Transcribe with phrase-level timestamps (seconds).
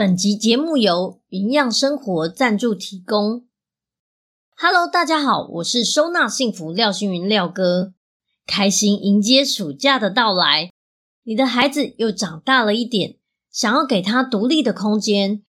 [0.00, 3.44] 本集节目由云漾生活赞助提供。
[4.56, 7.92] Hello，大家好，我是收纳幸福廖星云廖哥，
[8.46, 10.70] 开心迎接暑假的到来。
[11.24, 13.18] 你的孩子又长大了一点，
[13.52, 15.42] 想要给他独立的空间，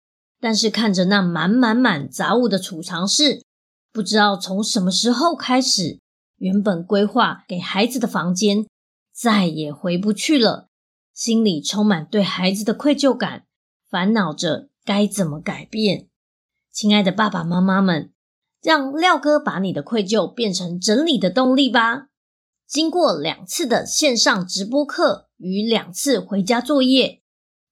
[0.40, 3.42] 但是看着那满满满杂物的储藏室，
[3.92, 6.00] 不知道从什么时候开始，
[6.38, 8.66] 原本规划给孩子的房间
[9.12, 10.68] 再也回不去了，
[11.12, 13.44] 心里充满对孩子的愧疚感。
[13.90, 16.08] 烦恼着该怎么改变，
[16.70, 18.12] 亲爱的爸爸妈妈们，
[18.62, 22.08] 让廖哥把你的愧疚变成整理的动力吧。
[22.66, 27.22] 经过两次的线上直播课与两次回家作业，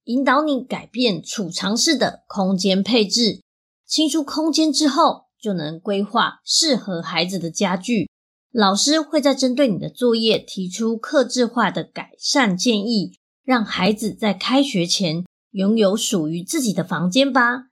[0.04, 3.42] 引导你改变储藏室的空间配置，
[3.86, 8.08] 清出空间之后，就能规划适合孩子的家具。
[8.50, 15.26] 老师会在针对你的作业提出克制化的改善建议，让孩子在开学前。
[15.56, 17.68] 拥有属于自己的房间吧！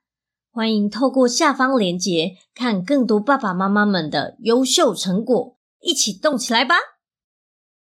[0.49, 6.73] 欢迎透过下方链接看更多爸爸妈妈们的优秀成果，一起动起来吧！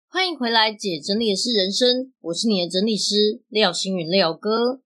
[0.09, 4.81] 欢迎回来，姐整理的是人生，我是你的整理师廖星云廖哥。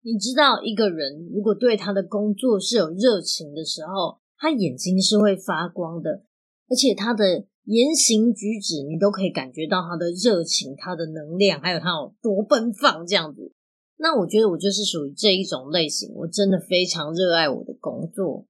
[0.00, 6.24] 你知道，一个人如果对他的工作是有热情的时候，他眼睛是会发光的，
[6.70, 13.52] 而且他的言行举止，你都可以感觉到他的热情、他的能量，还有他有多奔放这样子。
[13.96, 18.46] 那我觉得我就是属于这一种类型，我真的非常热爱我的工作。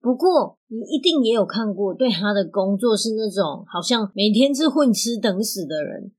[0.00, 6.12] 不过你一定也有看过，对他的工作是那种好像每天是混吃等死的人。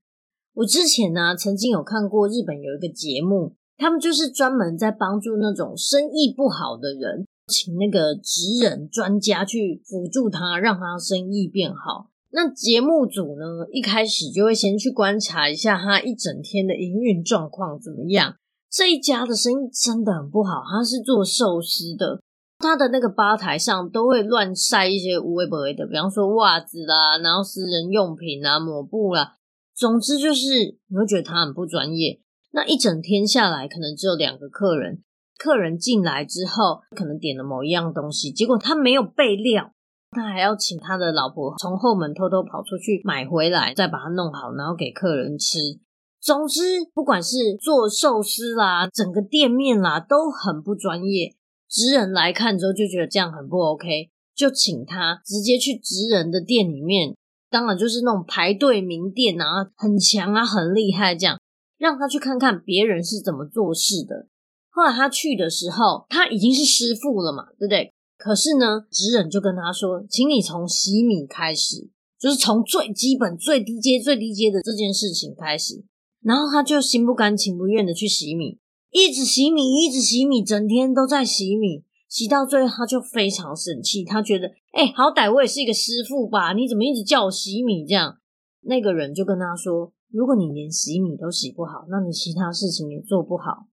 [0.54, 12.10] 我之前呢、曾经有看过日本有一个节目，他们就是专门在帮助那种生意不好的人，请那个职人专家去辅助他，让他生意变好。
[12.30, 18.36] 那节目组呢，一开始就会先去观察一下他一整天的营运状况怎么样。
[18.74, 22.20] 这一家的生意真的很不好，他是做寿司的，
[22.58, 29.36] 他的那个吧台上都会乱晒一些无微不微的，比方说袜子啦，然后私人用品啊、抹布啦，
[29.76, 32.20] 总之就是你会觉得他很不专业。
[32.50, 35.04] 那一整天下来，可能只有两个客人，
[35.38, 39.70] 客人进来之后，可能点了某一样东西，结果他没有备料，
[40.10, 45.78] 他还要请他的老婆从后门偷偷跑出去买回来，再把它弄好，然后给客人吃。
[46.24, 51.34] 总之，不管是做寿司啦，整个店面啦，都很不专业。
[51.68, 57.14] 职人来看之后就觉得这样很不 OK，就请他直接去职人的店里面，
[57.50, 61.38] 当然就是那种排队名店啊，很强啊，很厉害这样，
[61.76, 64.26] 让他去看看别人是怎么做事的。
[64.70, 67.92] 后来他去的时候，他已经是师傅了嘛，对不对？
[68.16, 75.84] 可是呢，职人就跟他说，请你从洗米开始，就是从最基本、最低阶、最低阶的这件事情开始。
[76.24, 78.58] 然后他就心不甘情不愿的去洗米，
[78.90, 88.16] 一直洗米，一直洗米，整天都在洗米，洗到最后他就非常生气，他觉得，哎，好歹我也是一个师傅吧，你怎么一直叫我洗米这样？
[88.62, 93.66] 那个人就跟他说，如果你连洗米都洗不好，那你其他事情也做不好。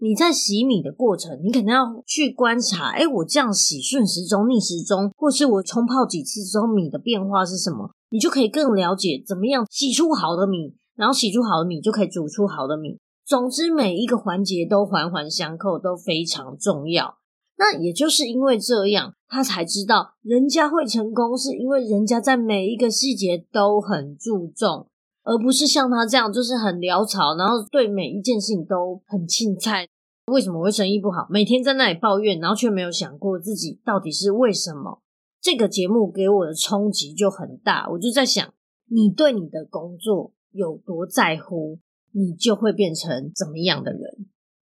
[0.00, 10.76] 你在洗米的过程，你可能要去观察，哎，我这样洗顺时钟、逆时钟，或是我冲泡几次之后米的变化是什么，你就可以更了解怎么样洗出好的米。
[10.98, 12.98] 然后洗出好的米，就可以煮出好的米。
[13.24, 17.18] 总之，每一个环节都环环相扣，都非常重要。
[17.56, 24.88] 那也就是因为这样，他才知道人家会成功，是因为人家在每一个细节都很注重，
[25.22, 29.86] 而不是像他这样，就是很潦草，然后对每一件事情都很青菜。
[30.32, 31.26] 为什么会生意不好？
[31.30, 35.00] 每天在那里抱怨，然后却没有想过自己到底是为什么。
[35.40, 38.52] 这个节目给我的冲击就很大，我就在想，
[38.90, 40.32] 你对你的工作。
[40.52, 41.78] 有多在乎，
[42.12, 44.26] 你就会变成怎么样的人。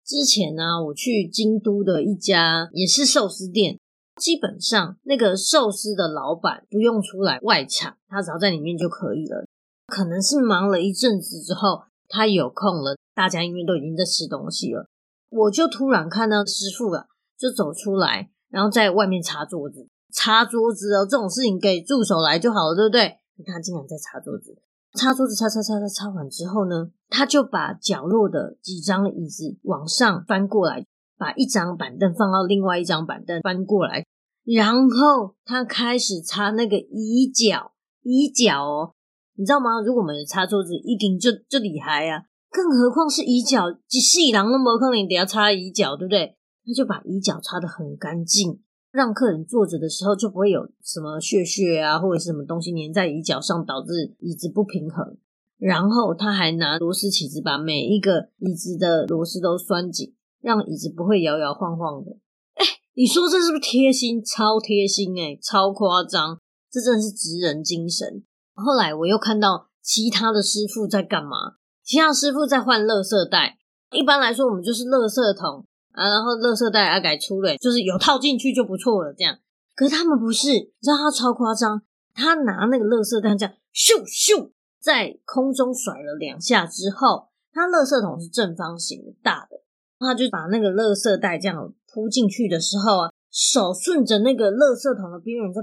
[0.04, 3.78] 之前呢、我去京都的一家也是寿司店，
[4.16, 9.44] 基本上那个寿司的老板不用出来外场，他只要在里面就可以了。
[9.86, 14.88] 可能是忙了一阵子之后，他有空了，大家因为都已经在吃东西了，
[15.30, 17.06] 我就突然看到师傅啊，
[17.36, 23.18] 就走出来，然后在外面擦桌子，擦桌子哦，这种事情给助手来就好了，对不对？
[23.36, 24.56] 你看，竟然在擦桌子。
[24.96, 30.84] 擦桌子，擦擦擦擦擦完之后呢，他就把角落的几张椅子往上翻过来，
[31.18, 34.04] 把一张板凳放到另外一张板凳翻过来，
[34.44, 37.72] 然后他开始擦那个椅脚，
[38.02, 38.94] 椅脚哦，
[39.36, 39.80] 你知道吗？
[39.84, 46.36] 如果我们擦桌子，一定就就厉害啊，更何况是椅脚，几细囊那么可能你得要擦椅脚，对不对？
[46.64, 48.60] 他就把椅脚擦得很干净，
[48.96, 55.16] 让客人坐着的时候就不会有什么屑屑啊，或者是什么东西粘在椅脚上，导致椅子不平衡。
[55.58, 60.14] 然后他还拿螺丝起子把每一个椅子的螺丝都拴紧。
[60.42, 62.12] 让椅子不会摇摇晃晃的，
[62.54, 62.64] 哎，
[62.94, 64.22] 你说这是不是贴心？
[64.22, 66.38] 超贴心哎，超夸张，
[66.70, 68.22] 这真的是职人精神。
[68.54, 71.56] 后来我又看到其他的师傅在干嘛？
[71.82, 73.58] 其他师傅在换垃圾袋。
[73.90, 75.66] 一般来说，我们就是垃圾桶
[75.96, 79.14] 啊，然后垃圾袋要改粗了，就是有套进去就不错了。
[79.16, 79.38] 这样，
[79.74, 81.80] 可是他们不是，你知道他超夸张，
[82.12, 89.62] 他拿那个垃圾袋这样咻咻在空中甩了两下之后，他垃圾桶是正方形的大的。
[89.98, 95.62] 他就把那个垃圾袋这样铺进去的时候啊，手顺着那个垃圾桶的边缘，就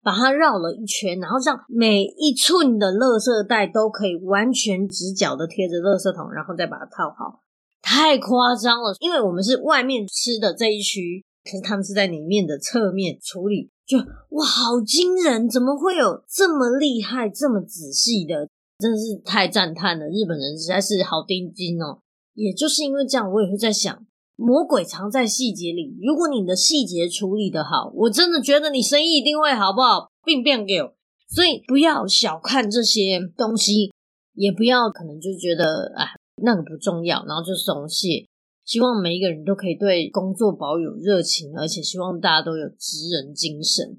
[0.00, 7.42] 把它绕了一圈，然后这样每一寸的垃圾袋都可以完全直角的贴着垃圾桶，然后再把它套好。
[7.88, 15.48] 太夸张了，因为我们是外面吃的这一区，可是他们是在里面的侧面处理，就哇，好惊人！
[15.48, 18.46] 怎么会有这么厉害、这么仔细的？
[18.78, 20.04] 真的是太赞叹了！
[20.08, 22.00] 日本人实在是好钉钉哦。
[22.34, 24.06] 也就是因为这样，我也会在想，
[24.36, 25.96] 魔鬼藏在细节里。
[26.02, 30.10] 如果你的细节处理得好，我真的觉得你生意一定会好不好？
[30.26, 30.94] 并变给我，
[31.34, 33.90] 所以不要小看这些东西，
[34.34, 36.04] 也不要可能就觉得哎，
[36.42, 38.26] 那个不重要，然后就松懈。
[38.64, 43.98] 希望每一个人都可以对工作保有热情，而且希望大家都有职人精神。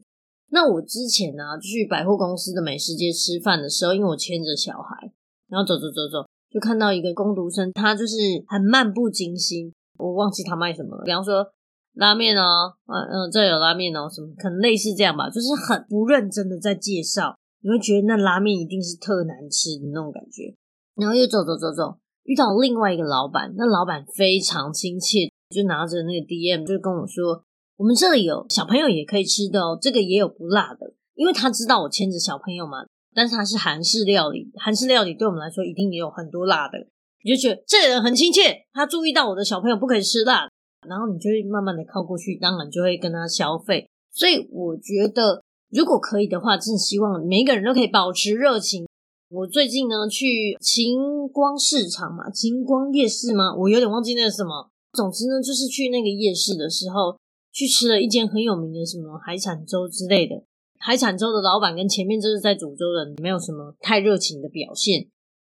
[0.51, 5.11] 那我之前呢、啊，去百货公司的美食街吃饭的时候，因为我牵着小孩，
[5.47, 6.27] 然后走走走走。
[6.51, 8.15] 就看到一个工读生，他就是
[8.47, 11.03] 很漫不经心，我忘记他卖什么了。
[11.03, 11.45] 比方说
[11.93, 20.55] 拉面哦，嗯、啊、嗯，这有拉面哦，什么可能类似这样吧，就是很不认真的在介绍，你会觉得那拉面一定是特难吃的那种感觉。
[20.95, 21.97] 然后又走走走走，
[22.29, 27.43] 遇到另外一个老板，那老板非常亲切，就拿着那个 DM 就跟我说，
[27.75, 32.85] 我们这里有小朋友也可以吃的哦，这个也有不辣的，因为他知道我牵着小朋友嘛。
[33.15, 36.77] 但是他是韩式料理，韩式料理对我们来说一定也有很多辣的，
[37.23, 40.47] 你就觉得这个人很亲切，他注意到我的小朋友不可以吃辣，
[40.87, 43.89] 然后你就会慢慢的靠过去，当然就会跟他消费。
[44.11, 45.41] 所以我觉得
[45.71, 48.85] 如果可以的话，真的希望每一个人都可以保持热情。
[49.29, 53.55] 我最近呢去晴光市场嘛，晴光夜市吗？
[53.55, 54.71] 我有点忘记那个什么。
[54.93, 57.15] 总之呢，就是去那个夜市的时候，
[57.53, 60.43] 去吃了一间很有名的什么海产粥之类的。
[60.79, 65.07] 海产粥的老板跟前面就是在煮粥的没有什么太热情的表现，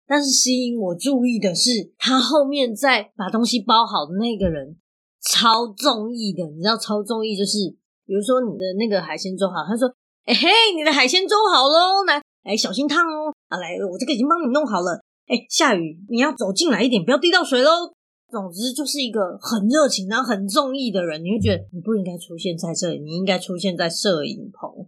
[0.07, 4.77] 但是吸引我注意的是，他后面在把东西包好的那个人
[5.21, 7.75] 超中意的，你知道超中意就是，
[8.07, 9.87] 比如说你的那个海鲜粥好，他说
[10.25, 17.93] ：“哎、嘿，你的海鲜粥好喽，来，哎小心烫哦，啊来，我这个已经帮你弄好了，哎下雨你要走进来一点，不要滴到水喽。”
[18.29, 24.85] 总之就是一个很热情然后很中意的人，你会觉得你不应该出现在这里，你应该出现在摄影棚。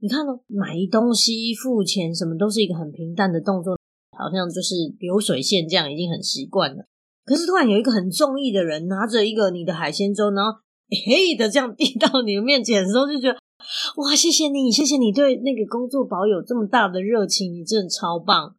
[0.00, 3.76] 你看哦，买东西、付钱，什么都是一个很平淡的动作，
[4.16, 6.84] 好像就是流水线这样，已经很习惯了。
[7.26, 10.58] 可是突然有一个很中意的人拿着一个你的海鲜粥，然后
[11.06, 13.37] 嘿的这样递到你的面前的时候，就觉得
[13.96, 18.54] 哇，谢谢你，谢谢你对那个工作保有这么大的热情，你真的超棒。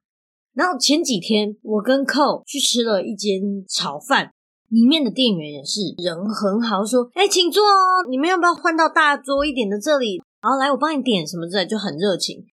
[0.54, 4.32] 然后前几天我跟寇去吃了一间炒饭，
[4.68, 12.46] 里面的店员也是人很好，说：“哎，请坐哦，你们要不要换到大桌一点的这里？”好，来，我帮你点什么之类，就很热情。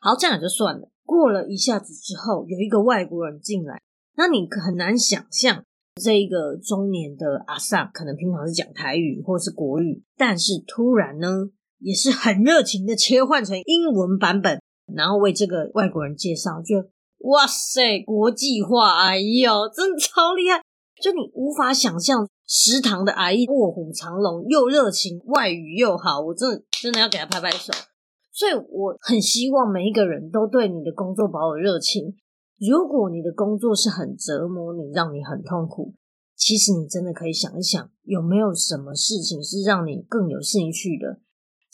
[0.00, 0.90] 好，这样就算了。
[1.04, 3.80] 过了一下子之后，有一个外国人进来，
[4.16, 5.64] 那你很难想象
[6.00, 11.50] 这一个中年的阿桑，可能平常是讲台语或是国语，但是突然呢，
[11.84, 14.58] 也是很热情的切换成英文版本，
[14.94, 16.88] 然后为这个外国人介绍，就
[17.28, 20.62] 哇塞，国际化，哎呦，真的超厉害，
[21.02, 22.26] 就你无法想象。
[22.46, 27.72] 食堂的阿姨卧虎藏龙，又热情，外语又好，我真的真的要给她拍拍手。
[28.32, 32.14] 所以我很希望每一个人都对你的工作保有热情。
[32.58, 35.94] 如果你的工作是很折磨你，让你很痛苦，
[36.36, 41.20] 其实你真的可以想一想，有没有什么事情是让你更有兴趣的？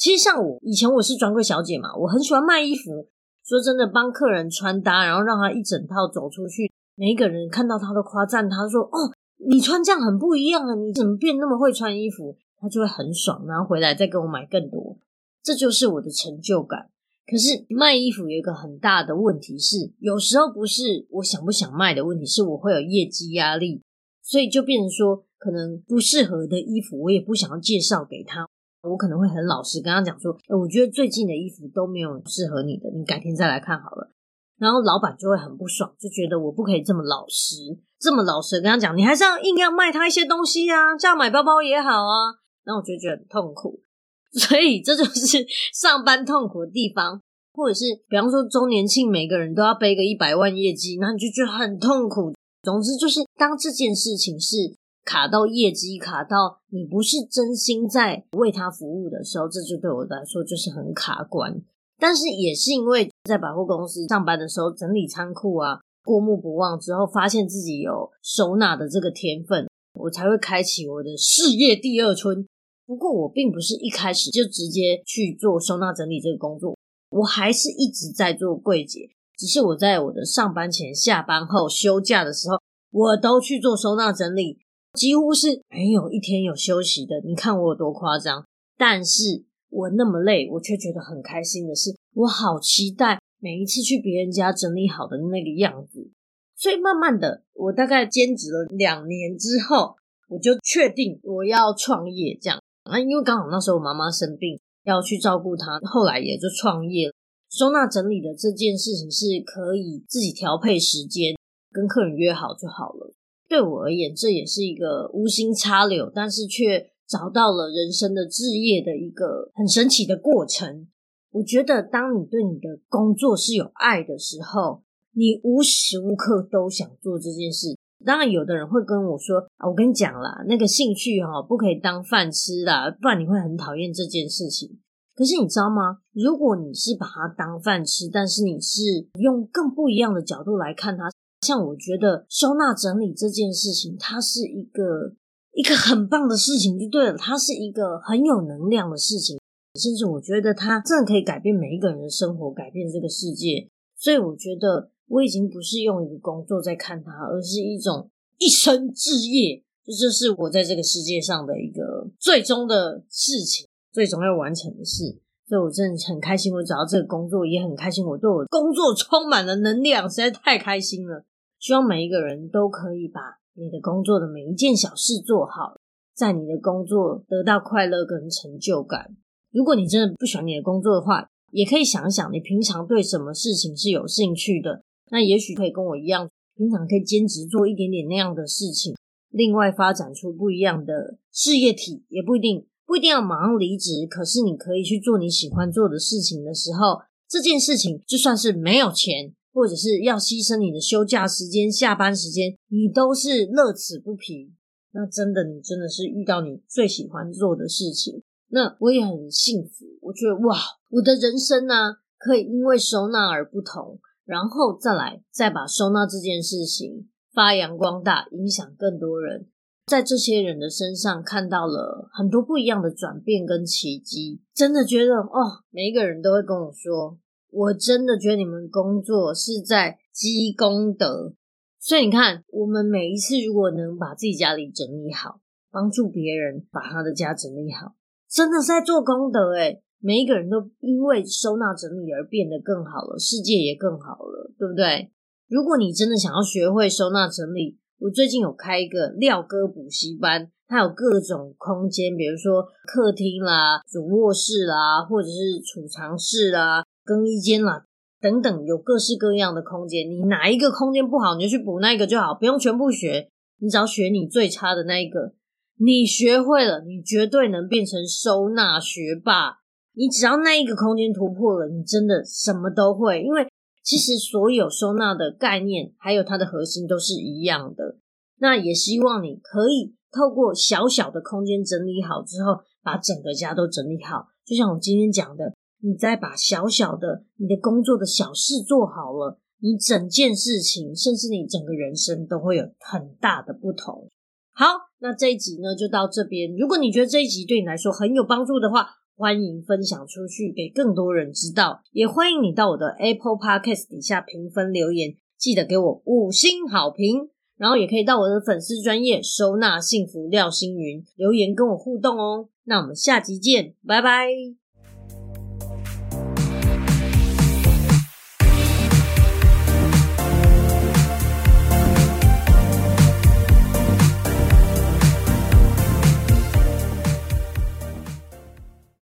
[0.01, 3.07] 其实像我以前我是专柜小姐嘛，我很喜欢卖衣服。
[3.45, 9.13] 说真的，帮客人穿搭，然后让他一整套走出去，每一个人看到他都夸赞他说：“哦。”
[9.49, 10.75] 你穿这样很不一样啊！
[10.75, 12.37] 你怎么变那么会穿衣服？
[12.59, 14.99] 他就会很爽，然后回来再给我买更多，
[15.43, 16.91] 这就是我的成就感。
[17.27, 23.81] 可是卖衣服有一个很大的问题是，有时候不是我想不想卖的问题，是我会有业绩压力，
[24.23, 28.47] 所以就变成说，可能不适合的衣服，我也不想要介绍给他。
[28.83, 34.11] 我可能会很老实跟他讲说，哎，我觉得最近的衣服都没有适合你的，你改天再来看好了。
[34.59, 37.57] 然后老板就会很不爽，就觉得我不可以这么老实，
[37.99, 42.41] 这么老实跟他讲，你还是要硬要卖他一些东西啊，这样买包包也好啊。
[42.65, 43.83] 然后我就觉得很痛苦，
[44.33, 47.21] 所以这就是上班痛苦的地方，
[47.53, 52.33] 或者是比方说周年庆，每个人都要背个一百万业绩，那你就觉得很痛苦。
[52.63, 54.75] 总之就是当这件事情是。
[55.11, 61.61] 卡到业绩，卡到你不是真心在为他服务的时候，这就对我来说就是很卡关。
[61.99, 72.47] 但是也是因为在百货公司上班的时候，整理仓库啊，过目不忘之后，发现自己有收纳的这个天分，我才会开启我的事业第二春。
[72.87, 76.79] 不过我并不是一开始就直接去做收纳整理这个工作，
[77.11, 82.63] 我还是一直在做柜姐，只是我在我的上班前、下班后、休假的时候，
[82.93, 84.61] 我都去做收纳整理。
[84.95, 88.45] 几乎是没有一天有休息的，你看我有多夸张？
[88.77, 96.11] 但是我那么累，我却觉得很开心的是，我好期待每一次去别人家整理好的那个样子。
[96.57, 99.95] 所以慢慢的，我大概兼职了两年之后，
[100.29, 107.15] 我就确定我要创业这样啊，因为刚好那时候我妈妈生病，要去照顾她，后来也就创业了。
[107.49, 111.35] 收纳整理的这件事情是可以自己调配时间，
[111.73, 113.15] 跟客人约好就好了。
[113.51, 120.87] 对我而言，这也是一个无心插柳，但是却找到了人生的志业的一个很神奇的过程。
[121.33, 127.77] 我觉得，当你对你的工作是有爱的时候，你无时无刻都想做这件事。
[128.05, 134.79] 当然，有的人会跟我说：“啊，我跟你讲啦，那个兴趣哈，不可以当饭吃啦，不然你会很讨厌这件事情。”
[135.17, 135.99] 可是你知道吗？
[136.13, 141.11] 如果你是把它当饭吃，但是你是用更不一样的角度来看它。
[141.47, 145.15] 像我觉得收纳整理这件事情，它是一个
[145.53, 149.39] 一个很棒的事情，就对了，它是一个很有能量的事情，
[149.81, 153.69] 甚至我觉得它真的可以改变每一个人的生活，改变这个世界。
[153.97, 165.19] 所以我觉得我已经不是用一个工作在看它，而是一种一生志业，这就是我在这个世界上的一个最终的事情，最终要完成的事。
[165.49, 171.25] 所以我真的很开心，我找到这个工作，也很开心，我对我工作充满了能量，实在太开心了。
[171.61, 173.21] 希望每一个人都可以把
[173.55, 175.77] 你的工作的每一件小事做好，
[176.15, 179.15] 在你的工作得到快乐跟成就感。
[179.53, 184.83] 如果你真的不喜欢你的工作的话，也可以想想你平常对什么事情是有兴趣的。
[185.11, 188.95] 那也许可以跟我一样，平常可以兼职做一点点那样的事情，
[189.29, 194.07] 另外发展出不一样的事业体，也不一定不一定要马上离职。
[194.09, 199.35] 可是你可以去做你喜欢做的事情的时候，这件事情就算是没有钱。
[199.53, 204.53] 或者是要牺牲你的休假时间、下班时间，你都是乐此不疲。
[204.93, 208.23] 那真的，你真的是遇到你最喜欢做的事情。
[208.49, 210.57] 那我也很幸福，我觉得哇，
[210.89, 219.47] 我的人生呢、啊，可以因为收纳而不同，然后再来再把收纳这件事情发扬光大，影响更多人，
[219.87, 224.41] 在这些人的身上看到了很多不一样的转变跟奇迹。
[224.53, 227.20] 真的觉得哦，每一个人都会跟我说。
[227.53, 231.35] 我真的觉得你们工作是在积功德，
[231.79, 235.41] 所以你看，我们每一次如果能把自己家里整理好，
[235.71, 237.95] 帮助别人把他的家整理好，
[238.29, 239.83] 真的是在做功德诶。
[240.03, 245.11] 每一个人都因为收纳整理而变得更好了，世界也更好了，对不对？
[245.49, 256.85] 如果你真的想要学会收纳整理，我最近有开一个廖哥补习班，它有各种空间，比如说客厅啦、主卧室啦，或者是储藏室啦。
[257.05, 257.87] 更衣间啦，
[258.21, 260.09] 等等，有各式各样的空间。
[260.09, 263.29] 你哪一个空间不好，你就去补那个就好，不用全部学。
[263.59, 265.33] 你只要学你最差的那一个，
[265.77, 269.57] 你学会了，你绝对能变成收纳学霸。
[269.95, 273.21] 你只要那一个空间突破了，你真的什么都会。
[273.21, 273.49] 因为
[273.83, 277.97] 其实所有收纳的概念，还有它的核心都是一样的。
[278.39, 284.27] 那也希望你可以透过小小的空间整理好之后，把整个家都整理好。
[284.45, 285.55] 就像我今天讲的。
[285.83, 294.11] 你再把小小的你的工作的小事做好了，你整件事情，甚至你整个人生都会有很大的不同。
[294.53, 294.67] 好，
[294.99, 296.55] 那这一集呢就到这边。
[296.55, 301.81] 如果你觉得这一集对你来说很有帮助的话，欢迎分享出去给更多人知道。
[301.93, 307.31] 也欢迎你到我的 Apple Podcast 底下评分留言，记得给我五星好评。
[307.61, 312.49] 然后也可以到我的粉丝专业收纳幸福廖星云留言跟我互动哦。
[312.65, 314.60] 那我们下集见，拜拜。